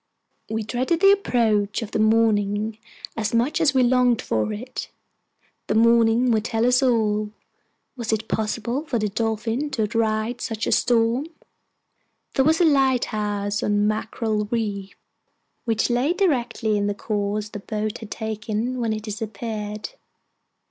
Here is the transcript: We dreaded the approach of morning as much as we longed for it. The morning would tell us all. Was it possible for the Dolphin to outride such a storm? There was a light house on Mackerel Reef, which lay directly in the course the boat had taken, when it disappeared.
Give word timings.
We 0.49 0.63
dreaded 0.63 0.99
the 0.99 1.11
approach 1.11 1.83
of 1.83 1.93
morning 1.93 2.79
as 3.15 3.35
much 3.35 3.61
as 3.61 3.75
we 3.75 3.83
longed 3.83 4.19
for 4.19 4.51
it. 4.51 4.89
The 5.67 5.75
morning 5.75 6.31
would 6.31 6.43
tell 6.45 6.65
us 6.65 6.81
all. 6.81 7.29
Was 7.95 8.11
it 8.11 8.27
possible 8.27 8.83
for 8.87 8.97
the 8.97 9.09
Dolphin 9.09 9.69
to 9.69 9.83
outride 9.83 10.41
such 10.41 10.65
a 10.65 10.71
storm? 10.71 11.27
There 12.33 12.43
was 12.45 12.59
a 12.59 12.65
light 12.65 13.05
house 13.13 13.61
on 13.61 13.87
Mackerel 13.87 14.47
Reef, 14.49 14.95
which 15.65 15.91
lay 15.91 16.13
directly 16.13 16.77
in 16.79 16.87
the 16.87 16.95
course 16.95 17.49
the 17.49 17.59
boat 17.59 17.99
had 17.99 18.09
taken, 18.09 18.79
when 18.81 18.93
it 18.93 19.03
disappeared. 19.03 19.91